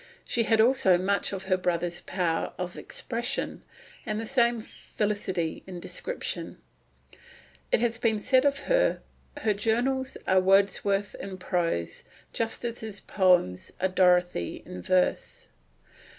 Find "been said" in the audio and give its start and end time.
7.99-8.43